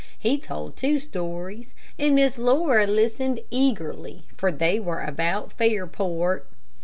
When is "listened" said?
2.87-3.39